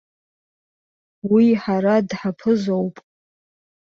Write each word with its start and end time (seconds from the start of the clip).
Уи 1.31 1.45
ҳара 1.61 1.95
дҳаԥызоуп. 2.07 2.95